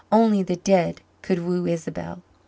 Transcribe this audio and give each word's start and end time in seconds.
Only 0.11 0.41
the 0.41 0.55
dead 0.55 1.01
could 1.21 1.45
woo 1.45 1.67
Isabel. 1.67 2.23